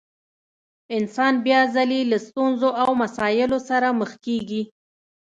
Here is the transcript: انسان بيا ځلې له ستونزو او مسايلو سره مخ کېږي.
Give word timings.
انسان 0.97 1.33
بيا 1.45 1.61
ځلې 1.75 2.01
له 2.11 2.17
ستونزو 2.27 2.69
او 2.81 2.89
مسايلو 3.01 3.57
سره 3.69 3.87
مخ 3.99 4.11
کېږي. 4.25 4.61